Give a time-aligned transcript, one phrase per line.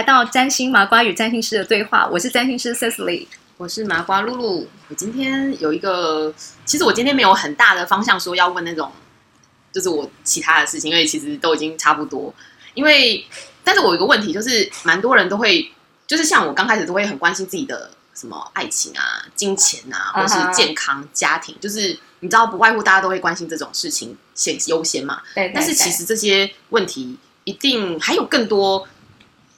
[0.00, 3.26] 来到占星麻瓜与占星师的对话，我是占星师 Cecily，
[3.58, 4.66] 我是麻瓜露露。
[4.88, 6.32] 我今天有一个，
[6.64, 8.90] 其实我今天没有很大的方向说要问那种，
[9.70, 12.34] 就是我其他的事情，因为其实都已经差不多。
[12.72, 13.26] 因为，
[13.62, 15.70] 但是我有一个问题，就是蛮多人都会，
[16.06, 25.20] 就是像我刚开始都会很关心自己的什么爱情啊、金钱啊，或是健康、家庭，就是你知道，不外乎大家都会关心这种事情先优先嘛。
[25.34, 28.88] 对，但是其实这些问题一定还有更多。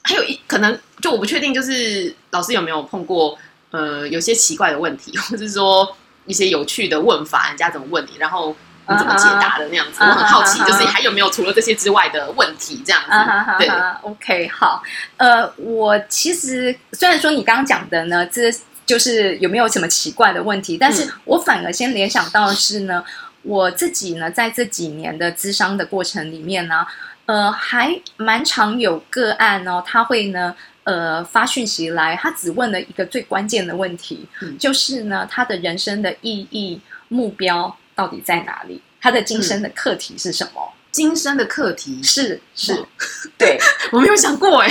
[0.04, 3.38] 还有一可能，就我不确定，就是老师有没有碰过，
[3.70, 8.54] 呃，有些奇怪的问题， 或者是说一些有趣的问法，人家怎么问你，然后
[8.88, 10.02] 你怎么解答的那样子。
[10.02, 13.10] 我很好奇，就是还有没有除了这些之外的问题这样子。
[13.58, 13.68] 对
[14.02, 14.82] ，OK，好，
[15.18, 18.52] 呃，我其实虽然说你刚刚讲的呢，这
[18.84, 23.04] 就是有没有什么奇怪的问题，但是我反而先联想到的是呢，
[23.42, 26.84] 我自己呢在这几年的咨商的过程里面呢。
[27.26, 34.26] 呃，还蛮常有个案哦，他会呢，呃，发讯息来，他只问了一个最关键的问题，
[34.58, 38.82] 就是呢，他的人生的意义目标到底在哪里？
[39.00, 40.72] 他的今生的课题是什么？
[40.92, 42.00] 今生的课题。
[42.00, 42.84] 是是，
[43.36, 43.58] 对。
[43.90, 44.68] 我没有想过哎，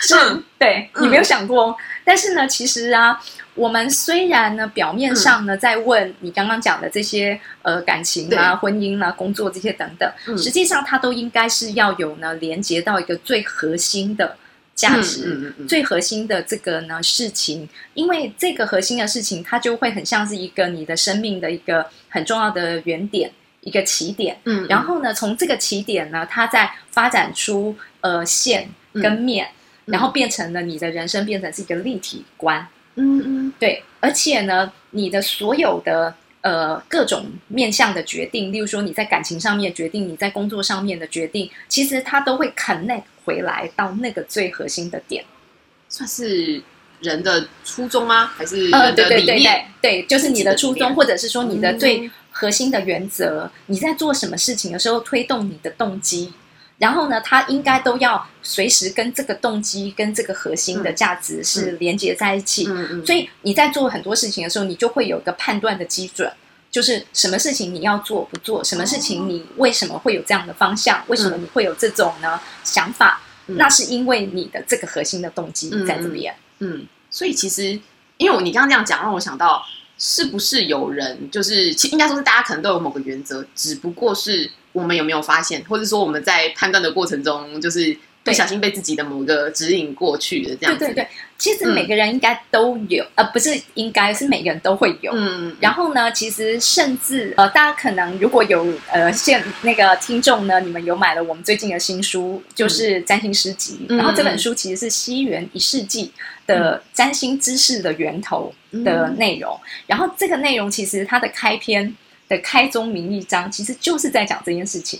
[0.00, 0.14] 是，
[0.58, 3.20] 对你没有想过，但是呢，其实啊。
[3.56, 14.36] 我们虽然呢，表面上呢在问你刚刚讲的这些呃感情啊、婚姻啊、工作这些等等，实际上它都应该是要有呢连接到一个最核心的
[14.74, 23.32] 价值、最核心的这个呢事情，因为这个核心的事情，它就会很像是一个你的生命的一个很重要的原点、
[23.66, 24.38] 一个起点。
[24.44, 29.48] 嗯，然后呢，从这个起点呢，它再发展出呃线跟面，
[29.86, 32.66] 然后变成了你的人生变成是一个立体观。
[32.94, 45.24] 嗯嗯，对，而且呢，你的所有的呃各种面向的决定，例如说你在感情上面决定，你在工作上面的决定，其实它都会 connect 回来到那个最核心的点，
[45.88, 46.62] 算是
[47.00, 48.28] 人的初衷吗？
[48.28, 56.34] 还是呃对对对对对，就是你的初衷，或者是说你的最核心的原则，你在做什么事情的时候推动你的动机。
[56.76, 62.66] 然后呢，它应该都要随时跟这个动机、跟这个核心的价值是连接在一起。
[62.68, 63.06] 嗯嗯。
[63.06, 66.30] 所以你在做很多事情的时候，你就会有一个判断的基准，
[66.70, 73.22] 就是什么事情你要做不做，什么事情你为什么会有这样的方向，为什么你会有这种呢想法？
[73.46, 76.34] 那是因为你的这个核心的动机在这边。
[76.58, 76.86] 嗯。
[77.10, 77.80] 所以其实，
[78.18, 79.64] 因为你刚刚这样讲，让我想到，
[79.98, 84.50] 是不是有人就是，其应该说是大家可能都有某个原则，只不过是。
[84.72, 90.84] 我们有没有发现，或者说我们在判断的过程中，就是不小心被自己的某个指引过去的这样子？
[90.84, 95.12] 对对对，其实每个人应该都有，呃，不是应该是每个人都会有。
[95.14, 95.56] 嗯。
[95.60, 103.86] 然后呢，其实甚至呃，大家可能如果有呃，现那个听众呢，你们有买了我们最近的新书，就是占星诗集。
[103.88, 106.12] 然后这本书其实是西元一世纪
[106.46, 108.52] 的占星知识的源头
[108.84, 109.58] 的内容。
[109.86, 111.94] 然后这个内容其实它的开篇。
[112.28, 114.98] 的开宗明义章其实就是在讲这件事情，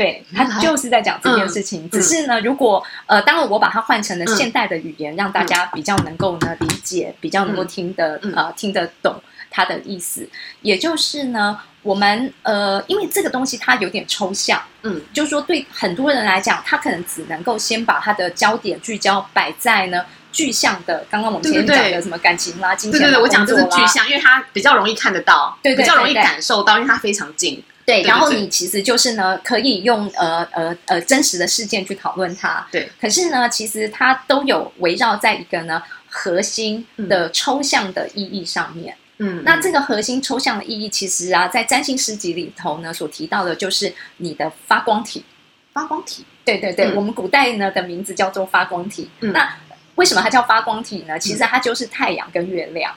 [0.00, 1.88] 对他就是在讲这件事情。
[1.90, 10.26] 只是呢，如果呃，当然我把它换成了现代的语言，让大家比较能够呢理解，比较能够听得呃听得懂它的意思。
[10.62, 20.04] 也就是呢，我们呃，因为这个东西它有点抽象，嗯，就是说对很多人来讲，他可能只能够先把他的焦点聚焦摆在呢。
[20.32, 27.60] 具象的，刚刚我们前面讲的什么感情啦、金钱，对对对，我讲的是具象，因为它比较容易看得到，对比较容易感受到，因为它非常近。
[27.90, 32.64] 对，然后你其实就是呢，可以用呃呃呃真实的事件去讨论它。
[32.70, 38.96] 对，可是呢，其实它都有围绕在一个呢核心的抽象的意义上面。
[39.18, 45.24] 嗯，那这个核心抽象的意义，其实啊，在占星诗集里头呢，所提到的就是你的发光体。
[45.72, 49.10] 发光体，对对对，我们古代呢的名字叫做发光体。
[49.20, 49.56] 那
[49.96, 51.18] 为什么它叫发光体呢？
[51.18, 52.94] 其实它就是太阳跟月亮。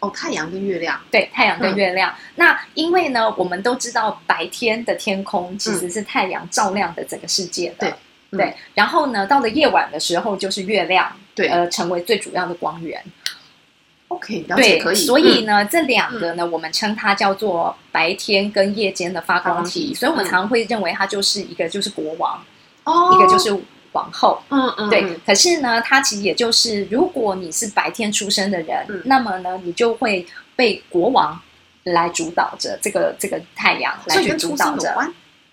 [0.00, 1.00] 哦，太阳跟月亮。
[1.10, 2.14] 对，太阳跟月亮。
[2.34, 7.90] 那因为呢，我们都知道白天的天空其实是太阳照亮的整个世界的。
[8.30, 8.54] 对对。
[8.74, 13.02] 然后呢，到了夜晚的时候，就是月亮对呃成为最主要的光源。
[14.08, 14.96] OK，了解可以。
[14.96, 19.94] 所以呢，这两个呢，我们称它叫做白天跟夜间的发光体。
[19.94, 22.42] 所以我们常会认为它就是一个就是国王，
[22.84, 23.58] 哦，一个就是。
[23.96, 25.18] 皇后，嗯嗯，对。
[25.26, 31.40] 可是呢，它其实也就是，如果你是白天出生的人，那么呢，你就会被国王
[31.84, 34.94] 来主导着这个这个太阳来去主导着。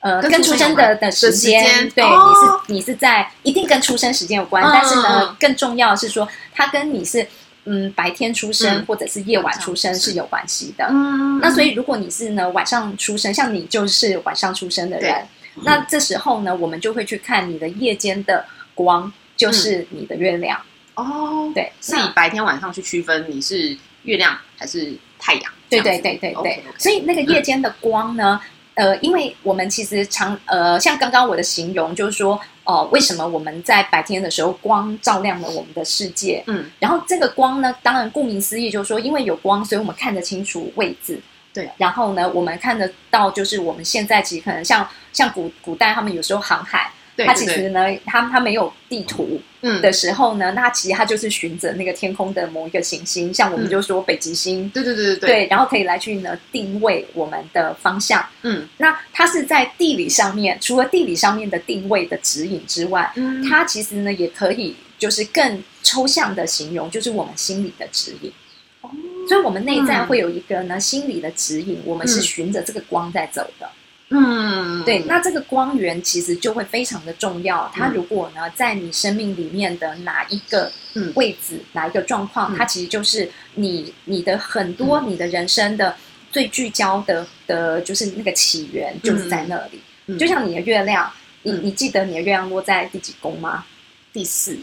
[0.01, 7.25] 呃，跟出生的的时间，对，你是你是在一定跟出生时间有关，但是呢，更重要是说，它跟你是
[7.63, 10.85] 嗯白天出生或者是夜晚出生是有关系的。
[10.89, 15.25] 嗯，那所以如果你是呢晚上出生，像你就是晚上出生的人。
[15.61, 20.59] 那这时候呢，我们就会去看你的夜间的光就是你的月亮。
[20.95, 25.51] 哦，对，是以白天晚上去区分你是月亮还是太阳。
[25.69, 28.39] 对对对对对，所以那个夜间的光呢，
[28.75, 36.43] 呃，因为我们其实常呃，像刚刚我的形容就是说，哦，为什么我们在白天的时候光照亮了我们的世界？
[36.45, 41.19] 嗯，然后这个光呢，当然顾名思义就是说，因为有光，所以我们看得清楚位置。
[41.51, 46.91] 对，然后呢，我们看得到就是我们现在其实可能像像古古代他们有时候航海。
[47.15, 49.39] 它其实呢，它它没有地图
[49.83, 58.25] 的时候呢，那其实它就是循着那个天空的某一个行星，像我们就说北极星，对对对对对，然后可以来去呢定位我们的方向。
[58.41, 68.33] 嗯，那它是在地理上面，除了地理上面的定位的指引之外，嗯，它其实呢也可以就是更抽象的形容，就是我们心理的指引。
[68.81, 68.89] 哦，
[69.29, 73.69] 所以我们内在会有一个呢心理的指引，我们是循着这个光在走的。
[74.15, 77.71] 嗯，对，那这个光源其实就会非常的重要。
[77.73, 80.71] 它如果呢，在你生命里面的哪一个
[81.15, 85.95] 位置、哪一个状况，它其实就是你你的很多你的人生的
[86.31, 89.81] 最聚焦的的，就是那个起源就是在那里。
[90.19, 91.11] 就像你的月亮，
[91.41, 93.65] 你你记得你的月亮落在第几宫吗？
[94.11, 94.55] 第四，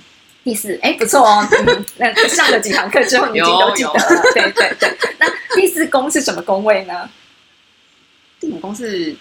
[0.44, 1.48] 第四，哎，不错哦。
[1.96, 4.22] 那上了几堂课之后，你已经都记得了。
[4.32, 4.96] 对对对。
[5.18, 5.26] 那
[5.56, 7.10] 第四宫是什么宫位呢？
[8.38, 9.16] 第五宫是。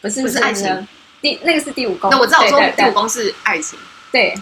[0.00, 0.88] 不是不是爱情，
[1.20, 2.10] 第那个是第五宫。
[2.10, 3.78] 那我知道，我说第五宫是爱情，
[4.12, 4.34] 对，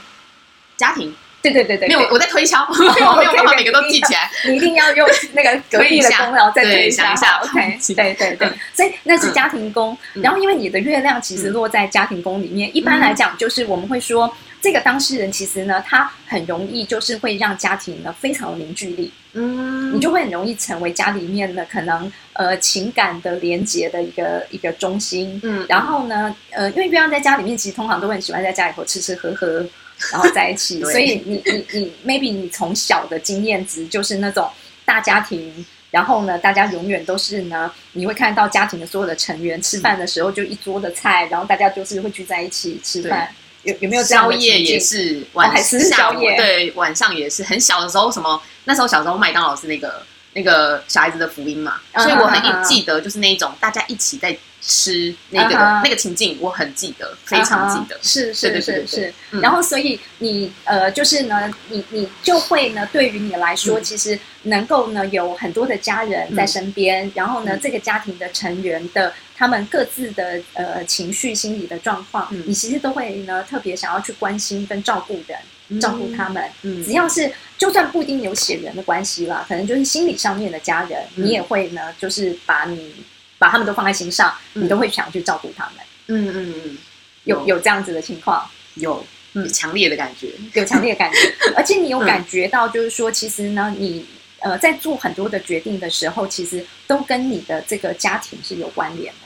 [0.77, 1.89] 家庭，对对对对。
[1.89, 2.75] 没有，我在推敲，我
[3.19, 4.31] 没有办法每个都记起来。
[4.47, 7.15] 你一定要用那个隔壁的宫，然后再推一下。
[7.43, 8.53] OK，对对对。
[8.75, 9.97] 所以那是家庭宫。
[10.15, 14.35] 然后，因为你的月亮其实落在家庭宫里面，一般来讲，就是我们会说。
[14.67, 29.65] 这个当事人其实呢，他很容易就是会让家庭呢非常有凝聚力，嗯，你就会很容易成为家里面呢可能呃情感的连接的一个一个中心，嗯，然后呢，呃，因为月亮在家里面，其实通常都很喜欢在家里头吃吃喝喝，
[30.11, 34.51] 然后在一起， 所以你你你 maybe 你从小的经验值就是那种
[34.85, 43.31] 大家庭，然后呢，大家永远都是呢，你会看到家庭的所有的成员吃饭的时候就一桌的菜，然后大家就是会聚在一起吃饭。
[43.67, 46.37] 有有没有宵夜也是晚吃宵夜？
[46.37, 47.43] 对晚上也是。
[47.45, 50.03] 很小的时候什么那时候小时候麦当劳是那个
[50.33, 59.15] 那个小孩子的福音嘛，所以我很记得就是那一种大家一起在吃那个那个情境，我很记得，非常记得，是是是是。
[59.41, 69.13] 然后所以你呃就是呢，你你就会呢，对于你来说，其实能够呢有很多的家人在身边，然后呢这个家庭的成员的。
[69.37, 76.43] 他们各自的呃情绪、心理的状况，你其实都会呢特别想要去关心跟照顾人，照顾他们。
[76.83, 82.95] 只要是就算不一定有血缘的关系啦，可能就是心理上面的家人，你也会呢，就是把你
[83.39, 85.85] 把他们都放在心上，你都会想去照顾他们。
[86.07, 86.79] 嗯嗯嗯，
[87.25, 87.59] 有有。
[87.59, 89.05] 这样子的情况，有
[89.35, 89.47] 嗯。
[89.53, 91.19] 强烈的感觉，有强烈的感觉，
[91.55, 94.07] 而且你有感觉到，就是说，其实呢，你。
[94.39, 99.26] 呃，在做很多的决定的时候，其实都跟你的这个家庭是有关联的。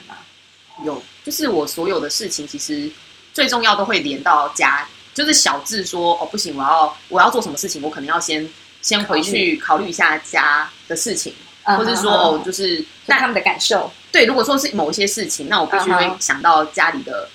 [0.83, 2.89] 有，就是我所有的事情，其实
[3.33, 4.87] 最重要都会连到家。
[5.13, 8.49] 就是小智说：“哦，不行，我要我要做什么事情，我可能要先
[8.81, 11.33] 先回去考虑一下家的事情，
[11.63, 13.91] 或者说哦，就是那他们的感受。
[14.11, 17.29] 对，如果说是某一些事情，那我必须会想到家里的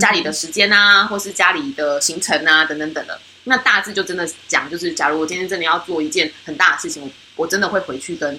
[0.00, 3.20] 家里的时间啊，或是家里的行程啊，等等等的。
[3.44, 7.10] 那大致就真的讲，就是假如我今天真的要做一件很大的事情，我。
[7.36, 8.38] 我真的会回去跟，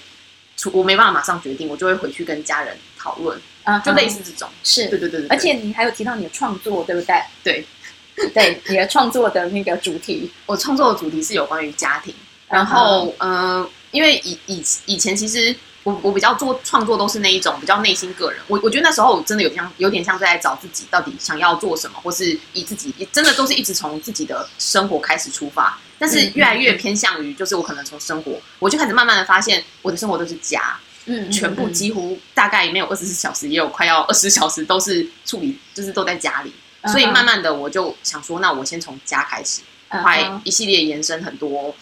[0.73, 5.27] 我没办法马上决定，我就会回去跟家人讨论，啊，就类似这种，是对对对对。
[5.29, 7.15] 而且你还有提到你的创作，对不对？
[7.43, 7.65] 对，
[8.33, 12.13] 对，你的创作的那个主题，我创作的主题是有关于家庭，
[12.47, 15.55] 然后嗯，因为以以以前其实。
[15.83, 36.51] 我我比较做创作都是那一种比较内心个人，我我觉得那时候真的有像有点像在找自己到底想要做什么，或是以自己真的都是一直从自己的生活开始出发，但是越来越偏向于就是我可能从生活，我就开始慢慢的发现我的生活都是家，嗯，全部几乎大概没有二十四小时，也有快要二十小时都是处理，就是都在家里，
[36.87, 41.75] 所以慢慢的我就想说，那我先从家开始，快一系列延伸很多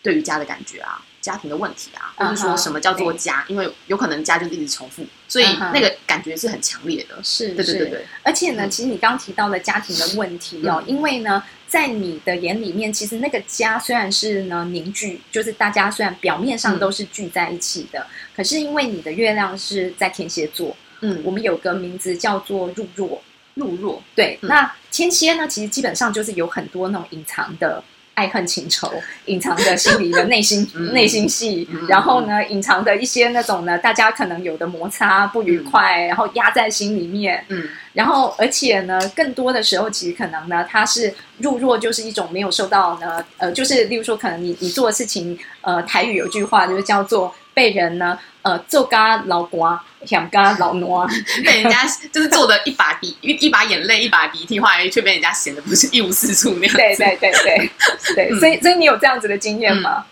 [0.00, 1.02] 对于家的感觉啊。
[1.28, 3.44] 家庭的问题啊，或者说什么叫做家？
[3.48, 5.44] 因为有可能家就是一直重复，所以
[5.74, 7.22] 那个感觉是很强烈的。
[7.22, 8.06] 是，对对对对。
[8.22, 24.02] 而且呢，其实你刚提到了家庭的问题哦，因为呢，在你的眼里面，其实那个家虽然是呢凝聚，就是大家虽然表面上都是聚在一起的，可是因为你的月亮是在天蝎座，嗯，我们有个名字叫做入弱，入弱。
[24.14, 27.84] 对，那天蝎呢，其实基本上就是有很多那种隐藏的。
[28.18, 28.92] 爱恨情仇
[29.26, 37.44] 隐藏的心里的 内心内心戏，然后呢，隐藏的一些那种呢，大家可能有的摩擦不愉快，然后压在心里面。
[37.46, 48.18] 嗯，然后而且呢，更多的时候，其实可能呢，他是入弱，就是一种没有受到呢，呃，就是例如说，可能你你做的事情，呃，台语有句话就是叫做被人呢。
[48.48, 51.06] 呃，做嘎老瓜，想嘎老挪，
[51.44, 56.74] 被人家 就是做的一把鼻一一把眼泪一把鼻涕，后来却被人家显得不是一无是处那样。
[56.74, 57.70] 对对对对
[58.16, 60.06] 对，所以所以你有这样子的经验吗？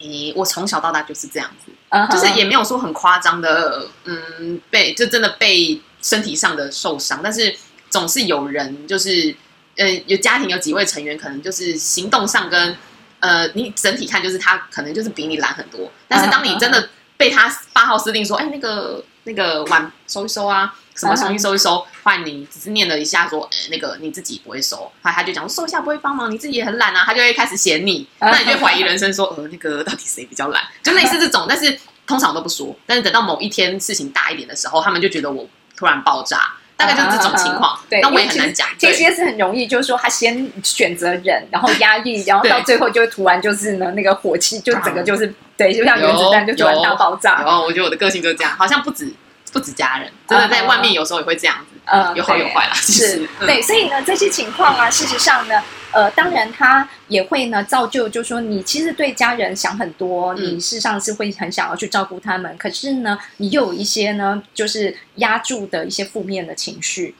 [0.00, 1.70] 诶，我从小到大就是这样子，
[2.10, 7.54] 就是也没有说很夸张的，嗯，被就真的被身体上的受伤，但是
[7.88, 9.32] 总是有人就是，
[9.76, 12.76] 呃，有家庭有几位成员，可能就是行动上跟
[13.20, 16.88] 呃，你整体看就是他可能就是比你懒很多，但是当你真的。
[17.18, 32.74] 被他八号司令说：“哎，那个那个碗收一收啊，什么东西收一收。”换你只是念了一下说：“欸，那个你自己不会收。”他他就讲：“收一下不会帮忙，你自己也很懒啊。”他就会开始嫌你，那你就怀疑人生，说：“呃，那个到底谁比较懒？”就类似这种，但是通常都不说。
[32.86, 35.46] 但是等到某一天事情大一点的时候，他们就觉得我
[35.76, 36.54] 突然爆炸。
[36.78, 38.68] 大概就是这种情况，对，那我也很难讲。
[38.78, 47.42] 这些是很容易，就是说他先选择忍，然后压抑，然后到最后就突然就是呢，那个火气就整个就是对，就像原子弹就突然大爆炸。
[47.42, 49.12] 然后我觉得我的个性就是这样，好像不止
[49.52, 52.72] 不止家人，真的在外面有时候也会这样子，呃，有好有坏啦。
[52.74, 55.62] 是，对，所以呢，这些情况啊，事实上呢。
[55.90, 67.14] 呃，当然，他也会呢造就，就是说，你其实对家人想很多，你事实上是会很想要去照顾他们，可是呢，你又有一些呢，就是压住的一些负面的情绪。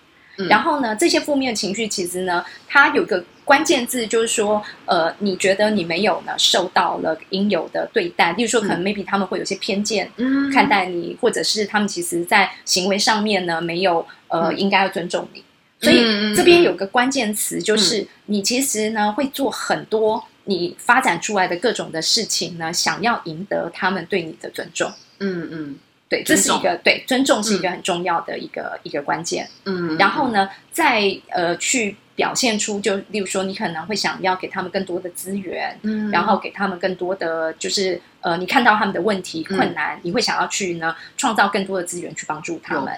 [0.50, 10.10] 然后呢，这些负面情绪其实呢，它有个关键字，就是说，呃，你觉得你没有呢受到了应有的对待，例如说，可能 maybe 他们会有些偏见
[10.52, 15.42] 看待你，或者是他们其实在行为上面呢没有呃应该要尊重你。
[15.80, 24.92] 所以这边有个关键词，就是你其实呢会做很多你发展出来的各种的事情呢，想要赢得他们对你的尊重。
[25.20, 25.76] 嗯嗯，
[26.10, 29.48] 对，这是一个对尊重是一个很重要的一个一个关键。
[29.64, 42.92] 嗯，然后呢，再呃去表现出，就例如说，你可能会想要给他们更多的资源，嗯，然后给他们更多的就是呃，你看到他们的问题困难，你会想要去呢创造更多的资源去帮助他们。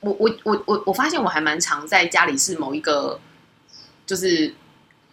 [0.00, 3.20] 我我我我我发现我还蛮常在家里是某一个
[4.04, 4.52] 就是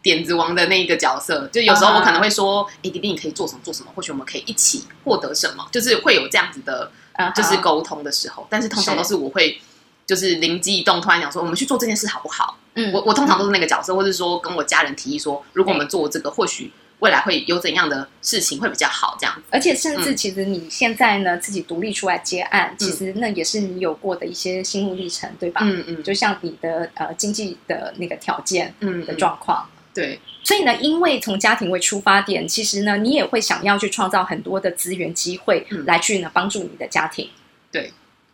[0.02, 3.92] 点子王的那一个角色，就有时候我可能会说：“哎，弟弟，你可以做什么做什么？
[3.96, 6.92] 或许我们可以一起获得什么？”就是会有这样子的，
[7.36, 8.48] 就是沟通的时候。
[8.50, 9.62] 但是通常都是我会
[10.08, 19.18] 就是灵机一动，突然想说：“我们去做这件事好不好？”嗯，我我通常都是那个角色，或者说跟我家人提议说：“如果我们做这个，或许。”未来会有怎样的事情会比较好？
[19.20, 25.62] 这样子，而且甚至其实你现在呢自己独立出来接案，其实那也是你有过的一些心路历程，对吧？
[25.64, 30.20] 嗯嗯，就像你的呃经济的那个条件嗯的状况，对。
[30.44, 37.28] 所以呢，因为从家庭为出发点，其实呢，你也会想要去创造很多的资源机会来去呢帮助你的家庭。
[37.72, 37.92] 对，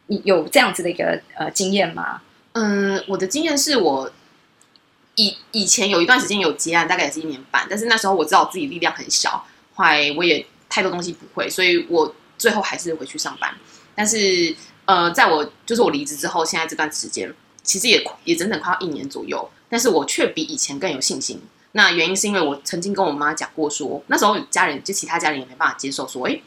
[0.07, 2.21] 你有这样子的一个呃经验吗？
[2.51, 4.11] 嗯，我的经验是我。
[5.17, 9.43] 以以前有一段时间有结案，大概也是一年半，但是那时候我知道自己力量很小，
[9.73, 13.51] 后来我也太多东西不会，所以我最后还是回去上班。
[13.95, 14.55] 但是
[14.85, 17.33] 呃，在我就是我离职之后，现在这段时间
[17.63, 21.41] 其实也也整整快要一年左右，但是我却比以前更有信心。
[21.71, 26.39] 那原因是因为我曾经跟我妈讲过，说那时候家人就其他家人也没办法接受，说哎，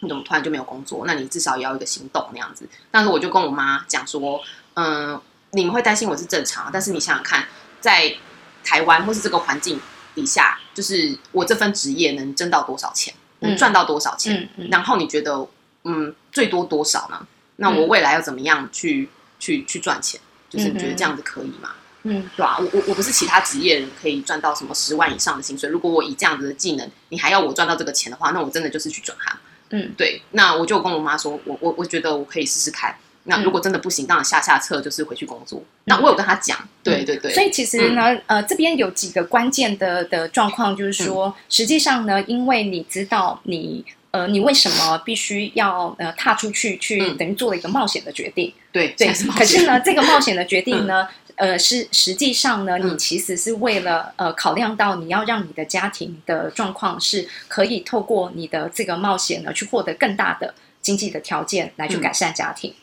[0.00, 1.04] 你怎么突然就没有工作？
[1.06, 2.68] 那你至少也要一个行动那样子。
[2.90, 4.42] 但是我就跟我妈讲说，
[4.74, 5.18] 嗯，
[5.52, 7.46] 你们会担心我是正常，但是你想想看。
[7.84, 8.16] 在
[8.64, 9.78] 台湾或是这个环境
[10.14, 14.48] 底下，就是我这份职业能挣到多少钱，能赚到多少钱？
[14.70, 15.46] 然后你觉得，
[15.82, 17.26] 嗯，最多多少呢？
[17.56, 20.18] 那我未来要怎么样去去去赚钱？
[20.48, 21.72] 就是你觉得这样子可以吗？
[22.04, 22.56] 嗯，对吧？
[22.58, 25.68] 我我我不是其他职业人可以赚到什么十万以上的薪水。
[25.68, 29.38] 如果我以这样子的技能，你还要我赚到这个钱的话，那我真的就是去转行。
[29.68, 30.22] 嗯，对。
[30.30, 32.96] 那我就跟我妈说，我我我觉得我可以试试看。
[33.24, 35.62] 那如果真的不行，当然下下策就是回去工作。
[35.84, 37.32] 那我有跟他讲，对对对。
[37.32, 48.52] 所以其实呢，呃，这边有几个关键的的状况，就是说，实际上呢，因为你知道你呃，你为什么必须要呃踏出去去，等于做了一个冒险的决定。
[48.70, 49.08] 对对。
[49.36, 62.74] 可是呢，这个冒险的决定呢，呃，是实际上呢，你其实是为了呃考量到你要让你的家庭的状况是可以透过你的这个冒险呢，去获得更大的经济的条件来去改善家庭。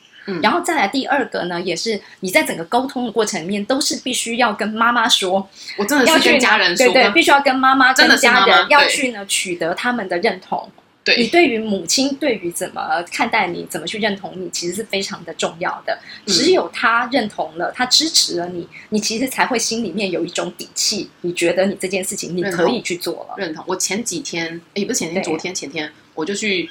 [0.41, 5.47] 然后再来第二个呢，也是你在整个沟通的过程里面，都是必须要跟妈妈说，
[5.77, 10.69] 我真的要跟家人说，对对，必须要跟妈妈、跟家人要去呢取得他们的认同。
[11.03, 15.97] 对你对于母亲对于怎么看待你，怎么去认同你，其实是非常的重要的。
[16.27, 23.35] 只有他认同了，他支持了你，你其实才会心里面有一种底气，你觉得你这件事情你可以去做了。
[23.37, 23.65] 认同。
[23.67, 26.69] 我前几天，也不是前天，昨天前天，我就去。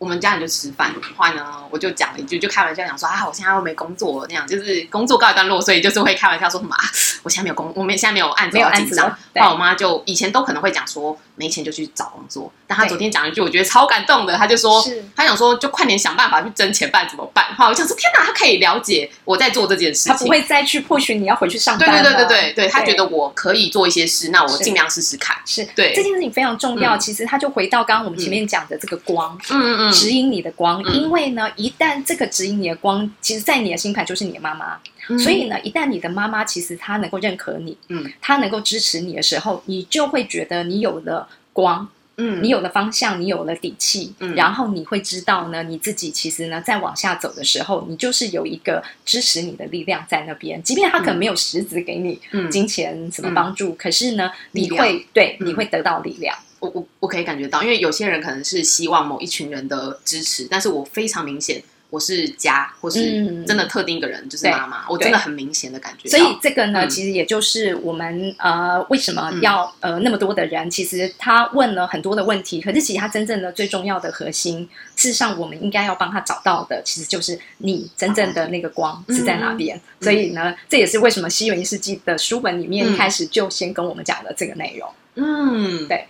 [0.00, 6.74] 我们家人就吃饭，后来呢，我就讲了一句，就开玩笑讲说啊，我现在又没工作那样，就是工作告一段落，所以就是会开玩笑说什么，
[7.22, 9.10] 我现在没有工，我们现在没有案子要紧张。
[9.10, 14.84] 后来我妈就以前都可能会讲说没钱就去找工作，但他昨天讲一句，我觉得超感动的，他就说，
[15.16, 17.46] 他想说就快点想办法去挣钱办怎么办？
[17.56, 21.88] 哈，我想说天哪，他可以了解我在做这件事情，他不会再去迫许你要回去上班。
[21.90, 25.34] 对对对对对对，她觉得我可以做一些事，那我尽量试试看。
[25.46, 26.98] 是对这件事情非常重要。
[26.98, 30.84] 其实他就回到刚刚我们前面讲的这个光，嗯嗯嗯，指引你的光。
[30.92, 34.78] 因为呢，一旦这个指引你的光，其实，在你的星盘就是你的妈妈，
[35.18, 56.36] 所以呢，一旦你的妈妈其实她能够认可你，嗯，她能够支持你的时候，你就会觉得你有了光，嗯，你有了方向，你有了底气，嗯，然后你会知道呢，你自己其实呢，在往下走的时候，你就是有一个支持你的力量在那边，即便他可能没有实质给你金钱什么帮助，可是呢，你会对你会得到力量。
[56.60, 66.08] 我我我可以感觉到，因为有些人可能是希望某一群人的支持，但是我非常明显，我是家或是真的特定一个人，就是妈妈，我真的很明显的感觉。
[66.08, 79.80] 所以这个呢，其实也就是我们呃为什么要呃那么多的人，其实他问了很多的问题，可是其实他真正的最重要的核心，事实上我们应该要帮他找到的，其实就是你真正的那个光是在哪边。
[80.00, 84.88] 所以呢，这也是为什么《西元一世纪》的书本里面一开始就先跟我们讲了这个内容。
[85.16, 86.06] 嗯，对。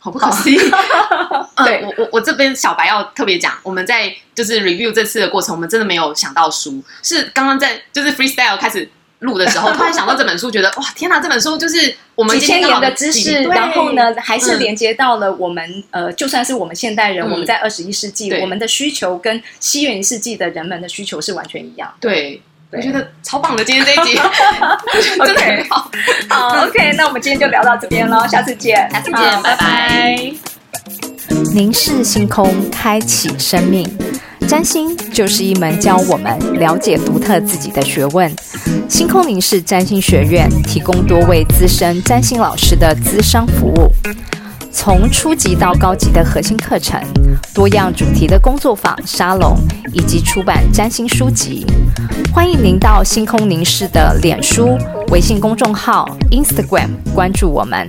[0.00, 0.58] 好不可惜。
[1.64, 8.88] 对我我我这边小白要特别讲，我们在就是 review 这次的过程，我们真的没有想到书，是刚刚在就是 freestyle 开始
[9.18, 21.92] 录的时候， 突然想到这本书，觉得哇天哪，这本书就是我们几千年的知识，然后呢，还是连接到了我们呃，就算是我们现代人，我们在二十一世纪，我们的需求跟西元世纪的人们的需求是完全一样。
[22.00, 22.40] 对。
[22.72, 24.14] 我觉得超棒的，今天这一集
[25.18, 25.90] 真的很好。
[26.28, 30.32] 好，OK，那我们今天就聊到这边喽，下次见，下次见，拜拜。
[31.52, 33.88] 凝视星空，开启生命。
[34.46, 38.32] 占星就是一门教我们了解独特自己的学问。
[38.88, 43.92] 星空凝视占星学院提供多位资深占星老师的资商服务。
[44.72, 47.00] 从初级到高级的核心课程，
[47.52, 49.56] 多样主题的工作坊、沙龙，
[49.92, 51.66] 以及出版占星书籍，
[52.32, 54.78] 欢迎您到星空凝视的脸书、
[55.08, 57.88] 微信公众号、Instagram 关注我们。